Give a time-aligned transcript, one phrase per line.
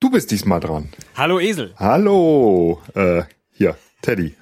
[0.00, 0.88] Du bist diesmal dran.
[1.14, 1.74] Hallo Esel.
[1.76, 4.34] Hallo, äh, hier, Teddy.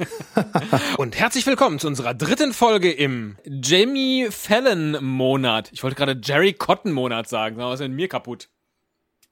[0.98, 5.70] Und herzlich willkommen zu unserer dritten Folge im Jamie Fallon Monat.
[5.72, 8.48] Ich wollte gerade Jerry Cotton Monat sagen, aber was ist denn mir kaputt?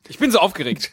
[0.08, 0.90] Ich bin so aufgeregt.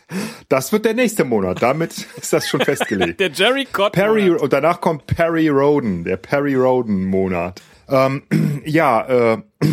[0.49, 1.63] Das wird der nächste Monat.
[1.63, 3.19] Damit ist das schon festgelegt.
[3.19, 3.91] Der Jerry Cotton.
[3.91, 4.41] Perry Monat.
[4.41, 7.59] und danach kommt Perry Roden, der Perry Roden Monat.
[7.89, 8.21] Ähm,
[8.65, 9.37] ja, äh,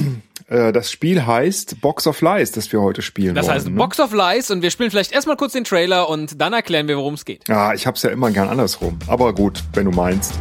[0.51, 3.55] das Spiel heißt Box of Lies, das wir heute spielen Das wollen.
[3.55, 3.77] heißt ne?
[3.77, 6.96] Box of Lies und wir spielen vielleicht erstmal kurz den Trailer und dann erklären wir,
[6.96, 7.47] worum es geht.
[7.48, 8.98] Ja, ich hab's ja immer gern andersrum.
[9.07, 10.34] Aber gut, wenn du meinst.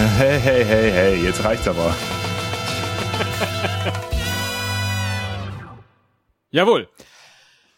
[0.00, 1.94] Hey, hey, hey, hey, jetzt reicht's aber.
[6.50, 6.88] Jawohl.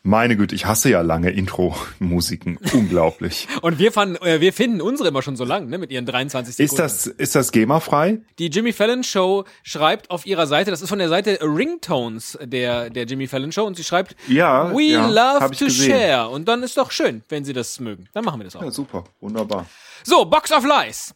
[0.05, 2.59] Meine Güte, ich hasse ja lange Intro-Musiken.
[2.75, 3.48] Unglaublich.
[3.62, 6.55] Und wir, fanden, äh, wir finden unsere immer schon so lang, ne, mit ihren 23
[6.55, 6.73] Sekunden.
[6.73, 8.20] Ist das, ist das GEMA-frei?
[8.39, 12.91] Die Jimmy Fallon Show schreibt auf ihrer Seite, das ist von der Seite Ringtones der,
[12.91, 15.91] der Jimmy Fallon Show und sie schreibt, Ja, We ja, love to gesehen.
[15.91, 16.28] share.
[16.28, 18.09] Und dann ist doch schön, wenn sie das mögen.
[18.12, 18.62] Dann machen wir das auch.
[18.62, 19.67] Ja, super, wunderbar.
[20.05, 21.15] So, Box of Lies.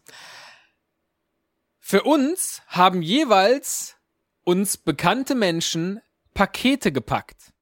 [1.88, 3.94] Für uns haben jeweils
[4.42, 6.00] uns bekannte Menschen
[6.34, 7.52] Pakete gepackt,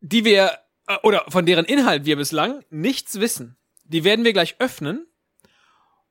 [0.00, 3.56] die wir, äh, oder von deren Inhalt wir bislang nichts wissen.
[3.84, 5.06] Die werden wir gleich öffnen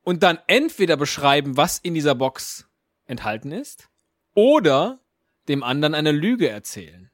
[0.03, 2.66] und dann entweder beschreiben, was in dieser Box
[3.06, 3.90] enthalten ist,
[4.35, 5.02] oder
[5.50, 7.12] dem anderen eine Lüge erzählen.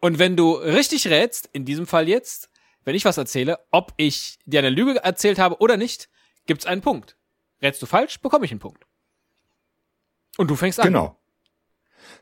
[0.00, 2.50] Und wenn du richtig rätst, in diesem Fall jetzt,
[2.82, 6.08] wenn ich was erzähle, ob ich dir eine Lüge erzählt habe oder nicht,
[6.46, 7.16] gibt's einen Punkt.
[7.60, 8.84] Rätst du falsch, bekomme ich einen Punkt.
[10.38, 10.86] Und du fängst an.
[10.86, 11.16] Genau.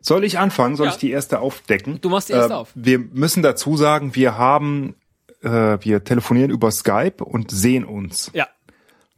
[0.01, 0.77] Soll ich anfangen?
[0.77, 0.93] Soll Ja.
[0.93, 2.01] ich die erste aufdecken?
[2.01, 2.71] Du machst die erste Äh, auf.
[2.75, 4.97] Wir müssen dazu sagen, wir haben,
[5.43, 5.49] äh,
[5.81, 8.31] wir telefonieren über Skype und sehen uns.
[8.35, 8.49] Ja,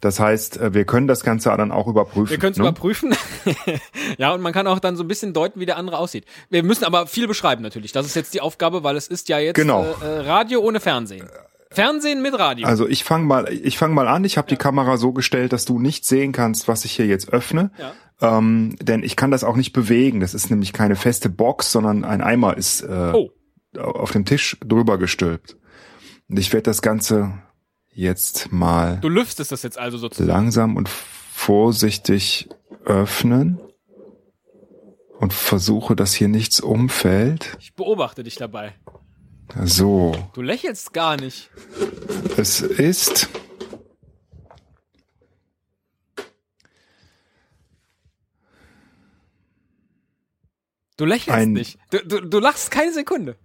[0.00, 2.30] Das heißt, äh, wir können das Ganze dann auch überprüfen.
[2.30, 2.64] wir können es ne?
[2.64, 3.14] überprüfen.
[4.18, 6.26] ja, und man kann auch dann so ein bisschen deuten, wie der andere aussieht.
[6.50, 7.92] Wir müssen aber viel beschreiben natürlich.
[7.92, 9.84] Das ist jetzt die Aufgabe, weil es ist ja jetzt Genau.
[10.02, 11.28] äh, äh, Radio ohne Fernsehen.
[11.74, 12.66] Fernsehen mit Radio.
[12.66, 14.24] Also ich fange mal, ich fange mal an.
[14.24, 17.32] Ich habe die Kamera so gestellt, dass du nicht sehen kannst, was ich hier jetzt
[17.32, 17.70] öffne.
[17.78, 18.38] Ja.
[18.38, 20.20] Ähm, denn ich kann das auch nicht bewegen.
[20.20, 23.30] Das ist nämlich keine feste Box, sondern ein Eimer ist äh, oh,
[23.78, 25.56] auf dem Tisch drüber gestülpt.
[26.28, 27.32] Und ich werde das Ganze
[27.94, 30.28] jetzt mal du lüftest das jetzt also sozusagen.
[30.28, 32.48] langsam und vorsichtig
[32.84, 33.60] öffnen
[35.18, 37.56] und versuche, dass hier nichts umfällt.
[37.60, 38.74] Ich beobachte dich dabei.
[39.64, 41.50] So, Du lächelst gar nicht.
[42.36, 43.28] es ist
[50.96, 51.78] Du lächelst Ein- nicht.
[51.90, 53.36] Du, du, du lachst keine Sekunde.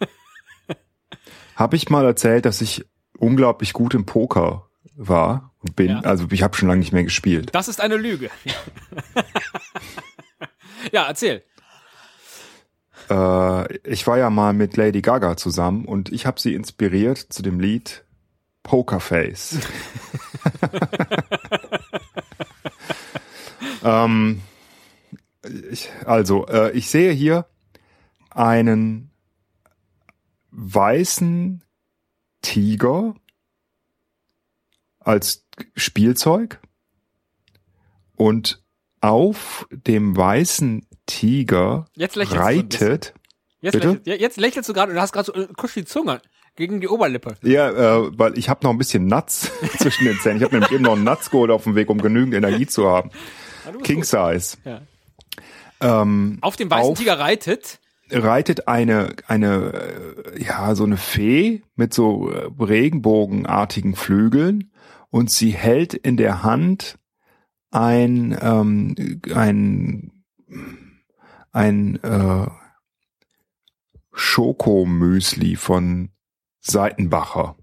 [1.56, 2.84] Habe ich mal erzählt, dass ich
[3.18, 5.90] unglaublich gut im Poker war und bin.
[5.90, 6.00] Ja.
[6.00, 7.50] Also ich habe schon lange nicht mehr gespielt.
[7.54, 8.30] Das ist eine Lüge.
[10.92, 11.44] ja, erzähl.
[13.12, 17.42] Äh, ich war ja mal mit Lady Gaga zusammen und ich habe sie inspiriert zu
[17.42, 18.04] dem Lied
[18.62, 19.52] Pokerface.
[23.84, 24.40] ähm,
[25.70, 27.46] ich, also, äh, ich sehe hier
[28.30, 29.10] einen
[30.52, 31.62] weißen
[32.40, 33.14] Tiger
[35.00, 35.44] als
[35.76, 36.60] Spielzeug
[38.16, 38.64] und
[39.00, 40.86] auf dem weißen
[41.20, 43.14] Tiger reitet.
[43.60, 43.88] Jetzt, Bitte?
[44.04, 46.20] lächelst, jetzt lächelst du gerade und hast gerade so äh, kusch die Zunge
[46.56, 47.36] gegen die Oberlippe.
[47.42, 50.38] Ja, äh, weil ich habe noch ein bisschen Nuts zwischen den Zähnen.
[50.38, 52.88] Ich habe nämlich eben noch einen Nuts geholt auf dem Weg, um genügend Energie zu
[52.88, 53.10] haben.
[53.64, 54.06] Ja, King gut.
[54.06, 54.56] Size.
[54.64, 54.82] Ja.
[55.80, 57.78] Ähm, Auf dem weißen Auf- Tiger reitet.
[58.10, 59.72] reitet eine eine
[60.34, 64.72] äh, ja so eine Fee mit so äh, Regenbogenartigen Flügeln
[65.10, 66.98] und sie hält in der Hand
[67.70, 70.12] ein ähm, ein
[71.52, 72.46] ein äh,
[74.12, 76.10] Schokomüsli von
[76.60, 77.56] Seitenbacher.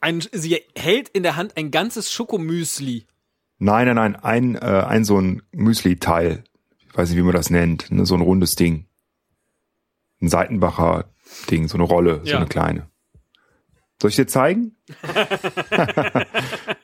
[0.00, 3.06] Ein, sie hält in der Hand ein ganzes Schokomüsli.
[3.58, 6.42] Nein, nein, nein, ein, äh, ein so ein Müsli-Teil.
[6.80, 8.88] ich weiß nicht, wie man das nennt, ne, so ein rundes Ding.
[10.20, 11.12] Ein Seitenbacher
[11.50, 12.38] Ding, so eine Rolle, so Ja.
[12.38, 12.90] eine kleine.
[14.00, 14.76] Soll ich dir zeigen?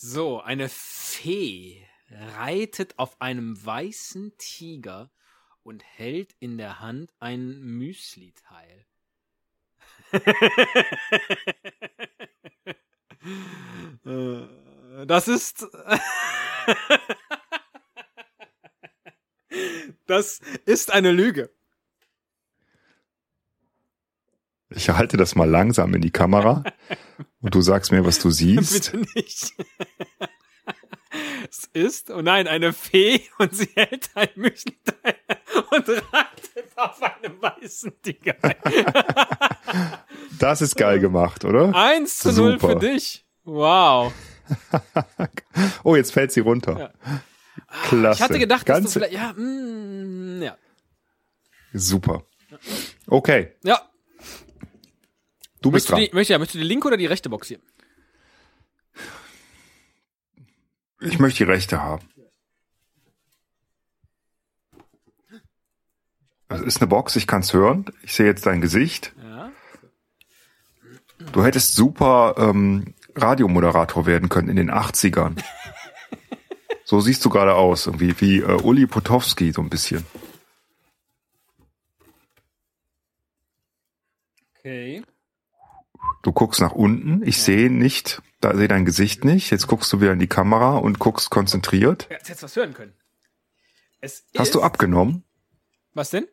[0.00, 5.10] So, eine Fee reitet auf einem weißen Tiger
[5.62, 8.86] und hält in der Hand ein Müsli-Teil.
[14.04, 15.66] Äh, das ist.
[20.06, 21.50] das ist eine Lüge.
[24.70, 26.62] Ich halte das mal langsam in die Kamera
[27.40, 28.92] und du sagst mir, was du siehst.
[28.92, 29.54] Bitte nicht.
[31.50, 35.16] Es ist, oh nein, eine Fee und sie hält ein Müsli-Teil
[35.70, 38.36] und reitet auf einem weißen Tiger.
[40.38, 41.74] Das ist geil gemacht, oder?
[41.74, 43.26] Eins zu null für dich.
[43.44, 44.12] Wow.
[45.82, 46.94] Oh, jetzt fällt sie runter.
[47.88, 48.18] Klasse.
[48.18, 50.56] Ich hatte gedacht, dass Ganz du vielleicht, ja, mm, ja.
[51.74, 52.24] super.
[53.06, 53.82] Okay, Ja,
[55.60, 56.00] du bist möchtest du, dran.
[56.02, 57.58] die, möchtest, ja, möchtest du die linke oder die rechte Box hier?
[61.00, 62.08] Ich möchte die Rechte haben.
[66.48, 67.86] Das ist eine Box, ich kann es hören.
[68.02, 69.12] Ich sehe jetzt dein Gesicht.
[69.22, 69.52] Ja.
[71.32, 75.42] Du hättest super ähm, Radiomoderator werden können in den 80ern.
[76.84, 80.06] So siehst du gerade aus, irgendwie wie äh, Uli Potowski so ein bisschen.
[84.56, 85.02] Okay.
[86.22, 89.50] Du guckst nach unten, ich sehe nicht, da sehe dein Gesicht nicht.
[89.50, 92.06] Jetzt guckst du wieder in die Kamera und guckst konzentriert.
[92.10, 92.94] Ja, jetzt hättest du was hören können.
[94.00, 95.24] Es Hast du abgenommen?
[95.94, 96.26] Was denn?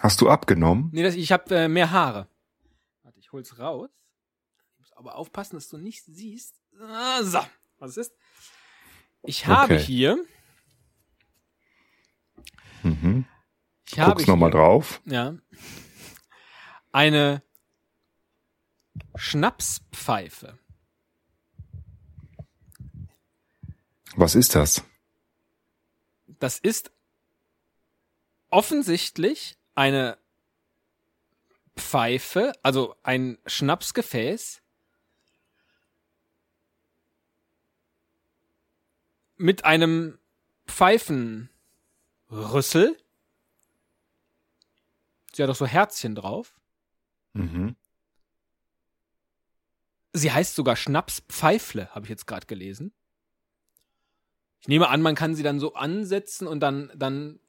[0.00, 0.90] Hast du abgenommen?
[0.92, 2.28] Nee, das, ich habe äh, mehr Haare.
[3.02, 3.90] Warte, ich hol's raus.
[4.72, 6.54] Ich muss aber aufpassen, dass du nicht siehst.
[6.80, 7.40] Ah, so,
[7.78, 8.12] was ist.
[9.22, 9.82] Ich habe Okay.
[9.82, 10.24] hier.
[12.82, 13.26] Mhm.
[13.86, 15.02] Ich habe Guckst nochmal drauf.
[15.04, 15.34] Ja.
[16.92, 17.42] Eine
[19.14, 20.58] Schnapspfeife.
[24.16, 24.82] Was ist das?
[26.26, 26.90] Das ist
[28.50, 30.18] offensichtlich eine
[31.76, 34.62] Pfeife, also ein Schnapsgefäß
[39.36, 40.18] mit einem
[40.66, 41.50] Pfeifenrüssel.
[45.32, 46.54] Sie hat auch so Herzchen drauf.
[47.32, 47.76] Mhm.
[50.12, 52.92] Sie heißt sogar Schnapspfeifle, habe ich jetzt gerade gelesen.
[54.60, 57.40] Ich nehme an, man kann sie dann so ansetzen und dann, dann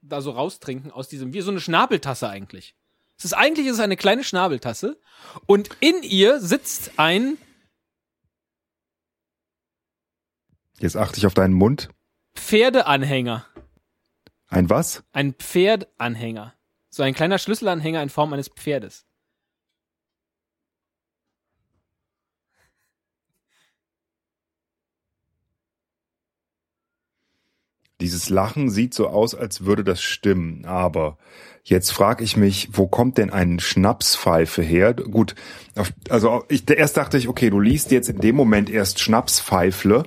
[0.00, 2.74] da so raustrinken aus diesem, wie so eine Schnabeltasse eigentlich.
[3.18, 5.00] Es ist eigentlich ist es eine kleine Schnabeltasse
[5.46, 7.36] und in ihr sitzt ein
[10.78, 11.88] Jetzt achte ich auf deinen Mund.
[12.36, 13.44] Pferdeanhänger.
[14.46, 15.02] Ein was?
[15.10, 16.54] Ein Pferdanhänger.
[16.88, 19.07] So ein kleiner Schlüsselanhänger in Form eines Pferdes.
[28.00, 31.18] Dieses Lachen sieht so aus, als würde das stimmen, aber
[31.64, 34.94] jetzt frage ich mich, wo kommt denn ein Schnapspfeife her?
[34.94, 35.34] Gut,
[36.08, 40.04] also ich erst dachte ich, okay, du liest jetzt in dem Moment erst Schnapspfeifle,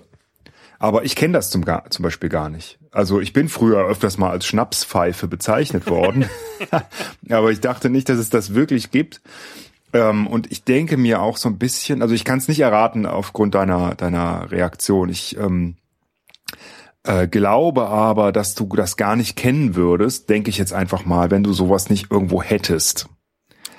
[0.80, 2.80] aber ich kenne das zum, zum Beispiel gar nicht.
[2.92, 6.30] Also ich bin früher öfters mal als Schnapspfeife bezeichnet worden,
[7.30, 9.22] aber ich dachte nicht, dass es das wirklich gibt.
[9.94, 13.06] Ähm, und ich denke mir auch so ein bisschen, also ich kann es nicht erraten
[13.06, 15.10] aufgrund deiner deiner Reaktion.
[15.10, 15.76] Ich ähm,
[17.04, 21.32] äh, glaube aber, dass du das gar nicht kennen würdest, denke ich jetzt einfach mal,
[21.32, 23.08] wenn du sowas nicht irgendwo hättest.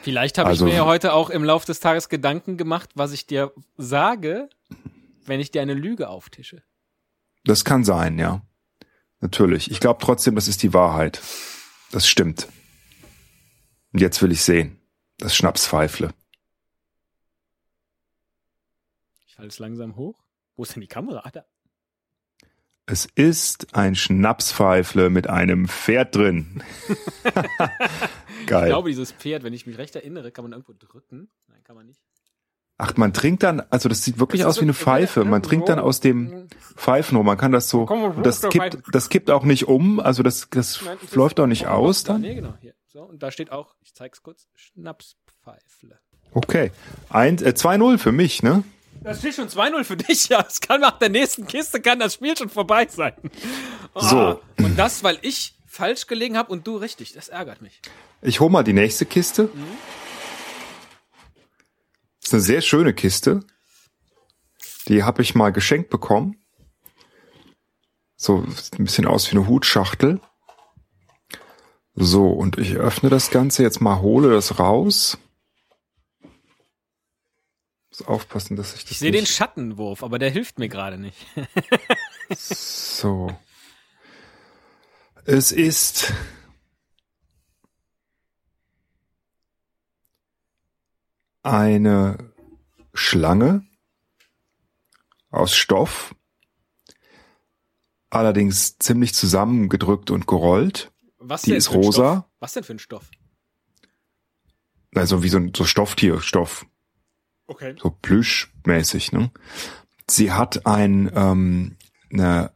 [0.02, 3.12] Vielleicht habe Also- ich mir ja heute auch im Laufe des Tages Gedanken gemacht, was
[3.12, 4.48] ich dir sage,
[5.24, 6.62] wenn ich dir eine Lüge auftische.
[7.44, 8.42] Das kann sein, ja.
[9.20, 9.70] Natürlich.
[9.70, 11.20] Ich glaube trotzdem, das ist die Wahrheit.
[11.92, 12.48] Das stimmt.
[13.92, 14.80] Und jetzt will ich sehen.
[15.18, 16.12] Das Schnapspfeifle.
[19.26, 20.18] Ich halte es langsam hoch.
[20.56, 21.20] Wo ist denn die Kamera?
[21.24, 21.44] Ah, da.
[22.92, 26.62] Es ist ein Schnapspfeifle mit einem Pferd drin.
[28.42, 28.70] Ich Geil.
[28.70, 31.30] glaube, dieses Pferd, wenn ich mich recht erinnere, kann man irgendwo drücken.
[31.46, 32.00] Nein, kann man nicht.
[32.76, 35.24] Ach, man trinkt dann, also das sieht wirklich Das aus wie eine Pfeife.
[35.24, 37.22] Man trinkt dann aus dem Pfeifenrohr.
[37.22, 37.86] Man kann das so,
[38.24, 40.00] das kippt, das kippt auch nicht um.
[40.00, 42.22] Also das, das Nein, läuft auch nicht aus dann.
[42.22, 42.74] Nee, genau, hier.
[42.88, 46.00] So, und da steht auch, ich zeig's kurz, Schnapspfeifle.
[46.32, 46.72] Okay.
[47.10, 48.64] Ein, äh, 2-0 für mich, ne?
[49.02, 50.44] Das steht schon 2-0 für dich, ja.
[50.46, 53.14] Es kann nach der nächsten Kiste kann das Spiel schon vorbei sein.
[53.94, 54.16] So.
[54.16, 57.12] Ah, Und das, weil ich falsch gelegen habe und du richtig.
[57.12, 57.80] Das ärgert mich.
[58.20, 59.48] Ich hol mal die nächste Kiste.
[62.20, 63.40] Das ist eine sehr schöne Kiste.
[64.88, 66.36] Die habe ich mal geschenkt bekommen.
[68.16, 70.20] So sieht ein bisschen aus wie eine Hutschachtel.
[71.94, 75.18] So, und ich öffne das Ganze jetzt mal, hole das raus.
[78.02, 81.26] Muss aufpassen, dass ich das Ich sehe den Schattenwurf, aber der hilft mir gerade nicht.
[82.34, 83.36] So.
[85.26, 86.14] Es ist
[91.42, 92.32] eine
[92.94, 93.66] Schlange
[95.30, 96.14] aus Stoff,
[98.08, 100.90] allerdings ziemlich zusammengedrückt und gerollt.
[101.18, 102.12] Was Die ist rosa.
[102.12, 102.30] Stoff?
[102.40, 103.10] Was denn für ein Stoff?
[104.94, 106.66] Also wie so ein so Stofftierstoff,
[107.52, 107.74] Okay.
[107.80, 109.12] so plüschmäßig.
[109.12, 109.30] Ne?
[110.08, 111.76] Sie hat ein ähm,
[112.12, 112.50] eine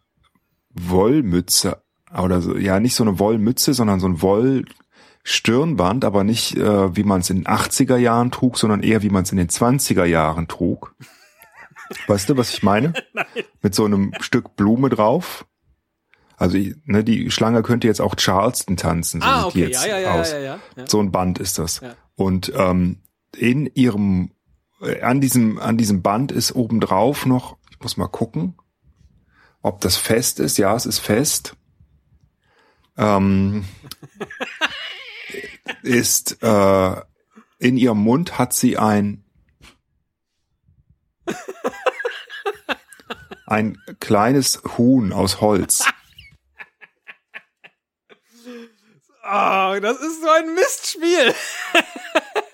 [0.70, 1.82] Wollmütze
[2.16, 7.04] oder so, ja nicht so eine Wollmütze, sondern so ein Wollstirnband, aber nicht äh, wie
[7.04, 10.04] man es in den 80er Jahren trug, sondern eher wie man es in den 20er
[10.04, 10.94] Jahren trug.
[12.06, 12.92] Weißt du, was ich meine?
[13.62, 15.46] Mit so einem Stück Blume drauf.
[16.36, 19.20] Also ne, die Schlange könnte jetzt auch Charleston tanzen.
[19.20, 20.34] So Ah, sieht die okay, jetzt ja, ja, ja, aus.
[20.90, 21.80] So ein Band ist das.
[22.14, 22.98] Und ähm,
[23.36, 24.30] in ihrem,
[24.80, 28.56] an diesem, an diesem Band ist obendrauf noch, ich muss mal gucken,
[29.62, 30.58] ob das fest ist.
[30.58, 31.56] Ja, es ist fest.
[32.96, 33.64] Ähm,
[35.82, 37.00] ist äh,
[37.58, 39.24] in ihrem Mund hat sie ein
[43.46, 45.84] ein kleines Huhn aus Holz.
[49.28, 51.34] Ah, das ist so ein Mistspiel.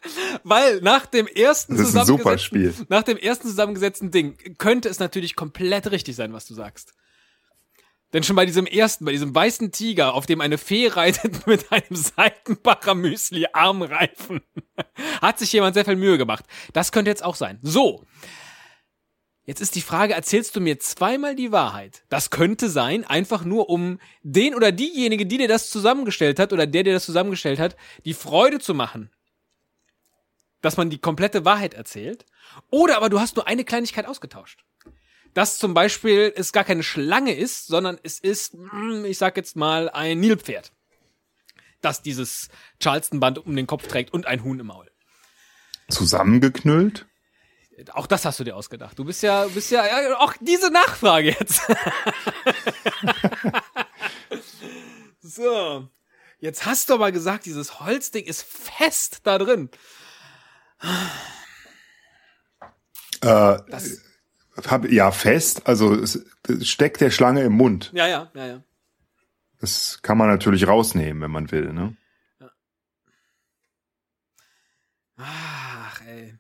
[0.42, 2.38] Weil nach dem ersten Das ist ein super zusammengesetzten-
[2.72, 2.86] Spiel.
[2.88, 6.94] nach dem ersten zusammengesetzten Ding könnte es natürlich komplett richtig sein, was du sagst.
[8.12, 11.72] Denn schon bei diesem ersten, bei diesem weißen Tiger, auf dem eine Fee reitet mit
[11.72, 14.40] einem Seitenbacher Müsli Armreifen,
[15.22, 16.44] hat sich jemand sehr viel Mühe gemacht.
[16.74, 17.58] Das könnte jetzt auch sein.
[17.62, 18.04] So.
[19.44, 22.04] Jetzt ist die Frage, erzählst du mir zweimal die Wahrheit?
[22.10, 26.66] Das könnte sein, einfach nur um den oder diejenige, die dir das zusammengestellt hat oder
[26.66, 29.10] der dir das zusammengestellt hat, die Freude zu machen,
[30.62, 32.24] dass man die komplette Wahrheit erzählt.
[32.70, 34.64] Oder aber du hast nur eine Kleinigkeit ausgetauscht.
[35.34, 39.56] Dass zum Beispiel es gar keine Schlange ist, sondern es ist, mm, ich sag jetzt
[39.56, 40.72] mal, ein Nilpferd.
[41.80, 42.48] Das dieses
[42.80, 44.90] Charleston-Band um den Kopf trägt und ein Huhn im Maul.
[45.88, 47.06] Zusammengeknüllt?
[47.92, 48.98] Auch das hast du dir ausgedacht.
[48.98, 51.62] Du bist ja, bist ja, ja auch diese Nachfrage jetzt.
[55.20, 55.88] so.
[56.38, 59.70] Jetzt hast du aber gesagt, dieses Holzding ist fest da drin.
[63.22, 63.58] Äh,
[64.66, 65.66] hab, ja, fest.
[65.66, 67.90] Also es, es steckt der Schlange im Mund.
[67.94, 68.62] ja, ja, ja, ja.
[69.60, 71.72] Das kann man natürlich rausnehmen, wenn man will.
[71.72, 71.96] Ne?
[75.16, 76.36] Ach, ey.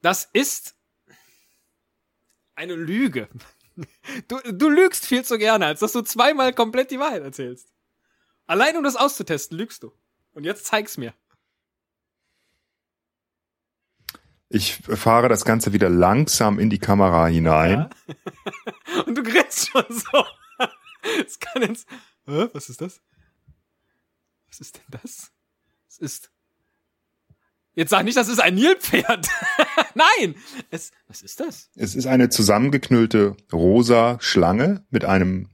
[0.00, 0.74] Das ist
[2.56, 3.28] eine Lüge.
[4.28, 7.72] Du, du lügst viel zu gerne, als dass du zweimal komplett die Wahrheit erzählst.
[8.46, 9.92] Allein um das auszutesten, lügst du.
[10.32, 11.14] Und jetzt zeig's mir.
[14.54, 17.88] Ich fahre das Ganze wieder langsam in die Kamera hinein.
[19.06, 20.24] Und du grinst schon so.
[21.26, 21.88] Es kann jetzt.
[22.26, 22.46] Hä?
[22.52, 23.00] Was ist das?
[24.48, 25.32] Was ist denn das?
[25.88, 26.30] Es ist.
[27.74, 29.26] Jetzt sag nicht, das ist ein Nilpferd.
[29.94, 30.36] Nein!
[30.70, 31.70] Es, was ist das?
[31.74, 35.48] Es ist eine zusammengeknüllte rosa Schlange mit einem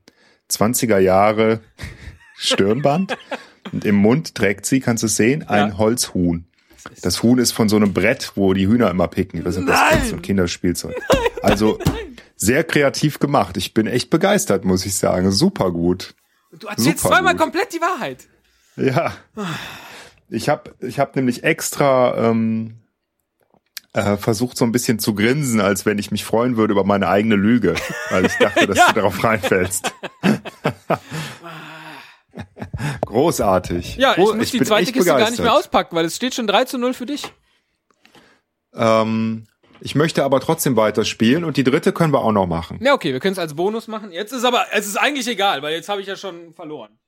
[0.50, 1.60] 20er Jahre
[2.36, 3.16] Stirnband.
[3.72, 5.78] Und im Mund trägt sie, kannst du es sehen, ein Ja.
[5.78, 6.46] Holzhuhn.
[7.02, 9.44] Das Huhn ist von so einem Brett, wo die Hühner immer picken.
[9.44, 9.88] Das ist das Nein!
[9.92, 10.94] kennst du, ein Kinderspielzeug.
[11.42, 11.78] Also
[12.36, 13.56] sehr kreativ gemacht.
[13.56, 15.30] Ich bin echt begeistert, muss ich sagen.
[15.30, 16.14] Super gut.
[16.50, 17.42] Du erzählst Super zweimal gut.
[17.42, 18.26] komplett die Wahrheit.
[18.76, 19.12] Ja.
[20.28, 22.74] Ich habe ich hab nämlich extra ähm,
[23.92, 27.08] äh, versucht so ein bisschen zu grinsen, als wenn ich mich freuen würde über meine
[27.08, 27.76] eigene Lüge,
[28.10, 28.88] weil ich dachte, dass Ja.
[28.88, 29.92] du darauf reinfällst.
[33.18, 33.96] Großartig.
[33.96, 35.58] Ja, ich Gro- muss die bin zweite Kiste gar nicht mehr begeistert.
[35.58, 37.24] auspacken, weil es steht schon 3 zu 0 für dich.
[38.74, 39.46] Ähm,
[39.80, 42.78] ich möchte aber trotzdem weiterspielen und die dritte können wir auch noch machen.
[42.82, 44.12] Ja, okay, wir können es als Bonus machen.
[44.12, 46.98] Jetzt ist aber, es ist eigentlich egal, weil jetzt habe ich ja schon verloren.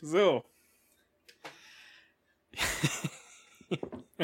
[0.00, 0.44] So.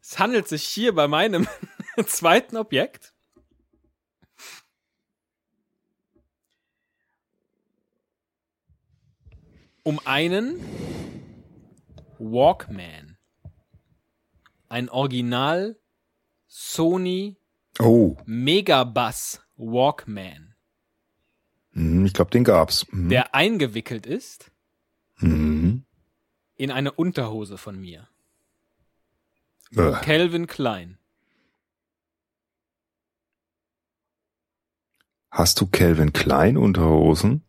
[0.00, 1.48] Es handelt sich hier bei meinem
[2.06, 3.14] zweiten Objekt
[9.82, 10.60] um einen
[12.18, 13.16] Walkman.
[14.68, 15.78] Ein Original
[16.46, 17.36] Sony
[17.78, 20.51] Oh, Megabass Walkman,
[21.74, 22.86] ich glaube, den gab's.
[22.90, 23.08] Hm.
[23.08, 24.50] der eingewickelt ist
[25.16, 25.84] Hm.
[26.56, 28.08] in eine Unterhose von mir.
[29.74, 30.98] Äh, Calvin Klein.
[35.30, 37.42] Hast du Calvin Klein Unterhosen?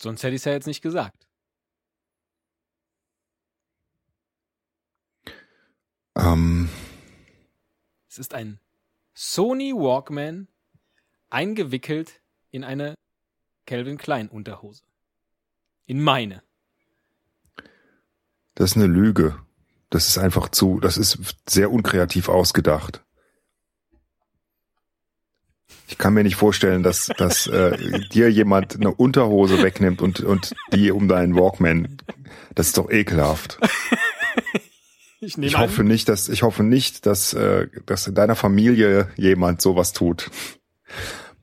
[0.00, 1.26] Sonst hätte ich es ja jetzt nicht gesagt.
[6.16, 6.68] Ähm,
[8.08, 8.58] Es ist ein
[9.22, 10.48] Sony Walkman
[11.28, 12.22] eingewickelt
[12.52, 12.94] in eine
[13.66, 14.82] Calvin Klein Unterhose.
[15.84, 16.42] In meine.
[18.54, 19.38] das ist eine Lüge.
[19.90, 23.04] Das ist einfach zu, das ist sehr unkreativ ausgedacht.
[25.88, 30.54] Ich kann mir nicht vorstellen, dass, dass äh, dir jemand eine Unterhose wegnimmt und, und
[30.72, 31.98] die um deinen Walkman.
[32.54, 33.58] Das ist doch ekelhaft.
[35.20, 39.60] Ich Ich hoffe nicht, dass ich hoffe nicht, dass, äh, dass in deiner Familie jemand
[39.60, 40.30] sowas tut.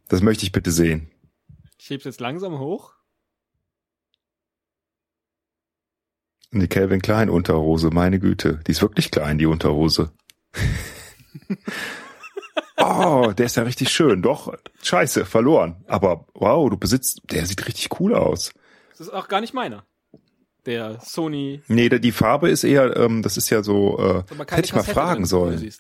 [0.08, 1.12] Das möchte ich bitte sehen.
[1.78, 2.94] Ich heb's jetzt langsam hoch.
[6.52, 10.12] Die Calvin Klein Unterhose, meine Güte, die ist wirklich klein, die Unterhose.
[12.78, 14.22] oh, der ist ja richtig schön.
[14.22, 15.84] Doch, scheiße, verloren.
[15.88, 18.54] Aber wow, du besitzt, der sieht richtig cool aus.
[18.92, 19.86] Das ist auch gar nicht meiner.
[20.68, 21.62] Der Sony.
[21.68, 24.84] Nee, die Farbe ist eher, ähm, das ist ja so, äh, hätte ich mal Kassette
[24.94, 25.72] fragen drin, sollen.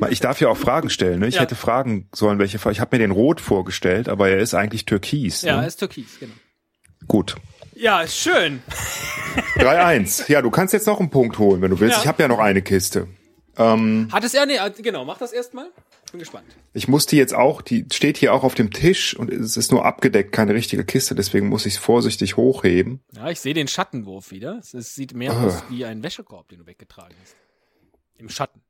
[0.00, 1.28] Mal, Ich darf ja auch Fragen stellen, ne?
[1.28, 1.42] Ich Ja.
[1.42, 2.72] hätte fragen sollen, welche Farbe.
[2.72, 5.42] Ich habe mir den rot vorgestellt, aber er ist eigentlich türkis.
[5.42, 5.66] Ja, Ne?
[5.68, 6.34] ist türkis, genau.
[7.06, 7.36] Gut.
[7.76, 8.60] Ja, ist schön.
[9.56, 10.28] 3-1.
[10.28, 11.96] Ja, du kannst jetzt noch einen Punkt holen, wenn du willst.
[11.98, 12.02] Ja.
[12.02, 13.06] Ich habe ja noch eine Kiste.
[13.56, 15.68] Ähm, Hat es ja, nee, genau, mach das erstmal.
[16.10, 16.46] Bin gespannt.
[16.72, 19.70] ich muss die jetzt auch, die steht hier auch auf dem Tisch und es ist
[19.72, 23.00] nur abgedeckt, keine richtige Kiste, deswegen muss ich es vorsichtig hochheben.
[23.12, 24.58] Ja, ich sehe den Schattenwurf wieder.
[24.58, 25.46] Es, es sieht mehr Ah.
[25.46, 27.34] aus wie ein Wäschekorb, den du weggetragen hast.
[28.16, 28.60] Im Schatten.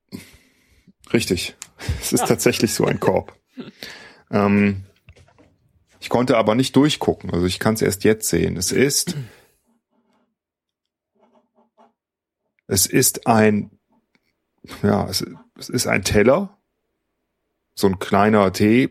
[1.12, 1.54] Richtig.
[2.00, 2.26] Es ist Ja.
[2.26, 3.38] tatsächlich so ein Korb.
[4.30, 4.84] ähm,
[6.00, 8.56] ich konnte aber nicht durchgucken, also ich kann es erst jetzt sehen.
[8.56, 9.16] Es ist,
[12.66, 13.70] es ist ein,
[14.82, 15.24] ja, es,
[15.56, 16.57] es ist ein Teller,
[17.78, 18.90] so ein kleiner Tee,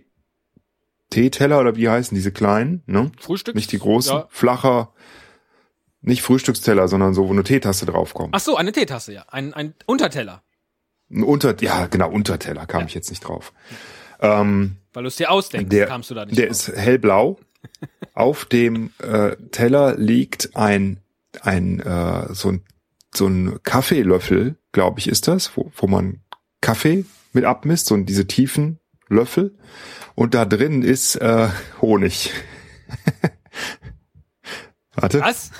[1.09, 3.11] Teeteller oder wie heißen diese kleinen, ne?
[3.19, 3.55] Frühstück?
[3.55, 4.27] Nicht die großen, Ja.
[4.29, 4.93] flacher,
[6.01, 8.33] nicht Frühstücksteller, sondern so, wo eine Teetasse draufkommt.
[8.35, 9.25] Ach so, eine Teetasse, ja.
[9.29, 10.43] Ein, ein Unterteller.
[11.09, 12.87] Ein Unter, ja, genau, Unterteller kam Ja.
[12.87, 13.53] ich jetzt nicht drauf.
[14.19, 16.51] Ähm, Weil du es dir ausdenkst, der, kamst du da nicht der drauf.
[16.51, 17.39] ist hellblau.
[18.13, 20.99] Auf dem äh, Teller liegt ein
[21.41, 22.63] ein äh, so ein
[23.13, 26.21] so ein Kaffeelöffel, glaube ich, ist das, wo, wo man
[26.61, 29.57] Kaffee mit abmisst, so diese tiefen Löffel.
[30.15, 31.49] Und da drin ist äh,
[31.81, 32.31] Honig.
[34.95, 35.21] Warte.
[35.21, 35.51] Was?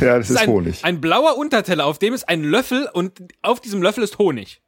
[0.00, 0.84] Ja, das ist ein, Honig.
[0.84, 4.62] ein blauer Unterteller, auf dem ist ein Löffel und auf diesem Löffel ist Honig.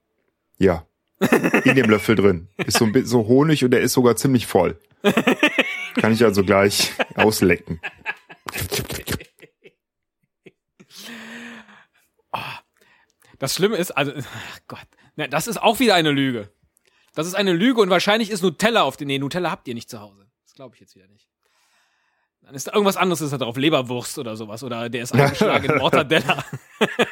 [0.59, 0.87] Ja.
[1.65, 2.49] In dem Löffel drin.
[2.59, 4.79] Ist so ein bisschen so Honig und der ist sogar ziemlich voll.
[5.95, 7.81] Kann ich also gleich auslecken.
[13.39, 16.51] Das Schlimme ist, also, ach Gott, ne, das ist auch wieder eine Lüge.
[17.15, 19.89] Das ist eine Lüge und wahrscheinlich ist Nutella auf den, nee, Nutella habt ihr nicht
[19.91, 20.27] zu Hause.
[20.45, 21.29] Das glaube ich jetzt wieder nicht.
[22.43, 25.65] Dann ist da irgendwas anderes ist da drauf, Leberwurst oder sowas oder der ist eingeschlagen
[25.69, 26.45] in Mortadella.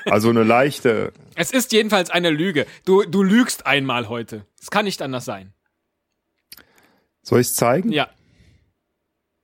[0.04, 2.66] Also eine leichte, Es ist jedenfalls eine Lüge.
[2.84, 4.46] Du, du lügst einmal heute.
[4.60, 5.52] Es kann nicht anders sein.
[7.22, 7.90] soll ich es zeigen?
[7.90, 8.08] Ja.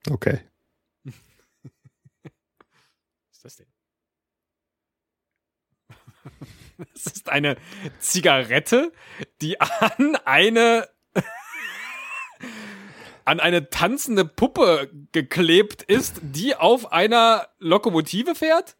[0.09, 0.39] Okay.
[1.03, 1.13] Was
[3.33, 3.67] ist das denn?
[6.93, 7.57] Das ist eine
[7.99, 8.91] Zigarette,
[9.41, 10.87] die an eine
[13.25, 18.75] an eine tanzende Puppe geklebt ist, die auf einer Lokomotive fährt?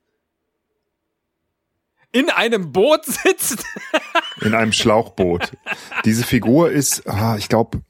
[2.12, 3.64] In einem Boot sitzt?
[4.42, 5.52] In einem Schlauchboot.
[6.04, 7.84] Diese Figur ist, ah, ich glaube,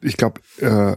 [0.00, 0.96] ich glaube, äh,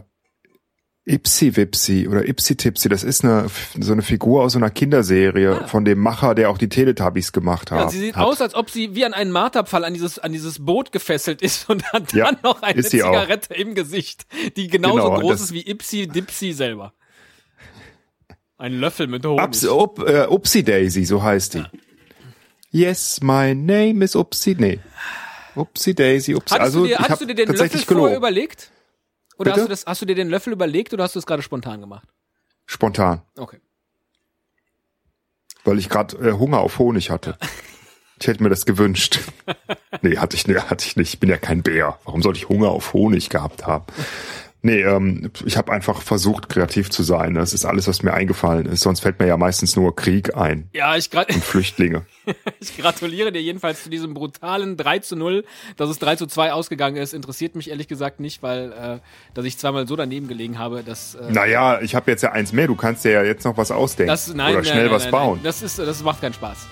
[1.08, 3.46] Ipsi Wipsi oder Ipsi Tipsi, das ist eine,
[3.78, 5.66] so eine Figur aus so einer Kinderserie Ah.
[5.68, 7.78] von dem Macher, der auch die Teletubbies gemacht hat.
[7.78, 8.24] Ja, sie sieht hat.
[8.26, 11.70] aus, als ob sie wie an einen Marterpfahl an dieses, an dieses Boot gefesselt ist
[11.70, 13.12] und hat Ja, dann noch eine sie auch.
[13.12, 16.92] Zigarette im Gesicht, die genauso Genau, groß ist wie Ipsi Dipsi selber.
[18.58, 19.44] Ein Löffel mit Honig.
[19.44, 21.64] Ups, up, äh, Upsi Daisy, so heißt die.
[22.72, 24.80] Yes, my name is Upsi, nee.
[25.54, 26.54] Upsi Daisy, Upsi.
[26.54, 28.70] Hattest, also du, dir, ich hattest hab du dir den Löffel tatsächlich vorher überlegt?
[29.38, 29.60] Oder Bitte?
[29.62, 31.80] hast du, das, hast du dir den Löffel überlegt oder hast du es gerade spontan
[31.80, 32.08] gemacht?
[32.66, 33.60] Spontan, Okay.
[35.64, 37.36] weil ich gerade äh, Hunger auf Honig hatte.
[38.20, 39.20] Ich hätte mir das gewünscht.
[40.02, 41.14] Nee, hatte ich, nee, hatte ich nicht.
[41.14, 41.98] Ich bin ja kein Bär.
[42.04, 43.86] Warum sollte ich Hunger auf Honig gehabt haben?
[44.62, 47.34] Nee, ähm, ich habe einfach versucht, kreativ zu sein.
[47.34, 48.80] Das ist alles, was mir eingefallen ist.
[48.80, 52.04] Sonst fällt mir ja meistens nur Krieg ein Ja, ich, gra und Flüchtlinge.
[52.60, 55.44] ich gratuliere dir jedenfalls zu diesem brutalen 3 zu 0.
[55.76, 58.98] Dass es 3 zu 2 ausgegangen ist, interessiert mich ehrlich gesagt nicht, weil äh,
[59.34, 62.52] dass ich zweimal so daneben gelegen habe, dass äh, Naja, ich habe jetzt ja eins
[62.52, 62.66] mehr.
[62.66, 64.08] Du kannst dir ja jetzt noch was ausdenken.
[64.08, 65.40] das, nein, Oder nein, schnell nein, was bauen.
[65.44, 66.66] Das, ist, das macht keinen Spaß.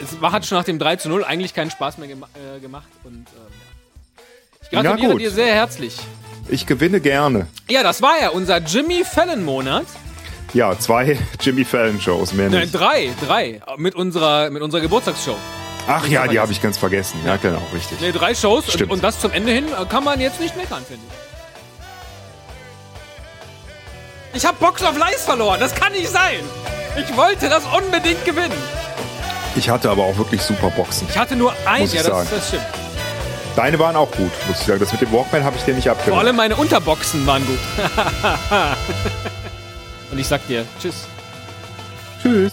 [0.00, 2.88] Es hat schon nach dem 3 zu 0 eigentlich keinen Spaß mehr gema äh, gemacht.
[3.02, 3.40] Und, ja.
[4.62, 5.96] Ich gratuliere dir sehr herzlich.
[6.48, 7.46] Ich gewinne gerne.
[7.68, 9.86] Ja, das war ja unser Jimmy Fallon-Monat.
[10.52, 12.72] Ja, zwei Jimmy Fallon Shows, mehr Nein, nicht.
[12.72, 13.60] drei, drei.
[13.76, 15.36] Mit unserer, mit unserer Geburtstagsshow.
[15.86, 17.18] Ach ja, die habe ich ganz vergessen.
[17.26, 18.00] Ja, genau, richtig.
[18.00, 20.82] Ne, drei Shows und, und das zum Ende hin äh, kann man jetzt nicht meckern,
[20.86, 21.02] finde
[24.32, 24.36] ich.
[24.36, 26.40] Ich habe Box of Lies verloren, das kann nicht sein.
[26.96, 28.52] Ich wollte das unbedingt gewinnen.
[29.56, 31.06] Ich hatte aber auch wirklich super Boxen.
[31.10, 32.28] Ich hatte nur ein, Muss ich ja, das, sagen.
[32.34, 32.64] das stimmt.
[33.56, 34.80] Deine waren auch gut, muss ich sagen.
[34.80, 36.20] Das mit dem Walkman habe ich dir nicht Vor abgenommen.
[36.26, 37.58] allem meine Unterboxen waren gut.
[40.10, 41.06] und ich sag dir, tschüss.
[42.20, 42.52] Tschüss.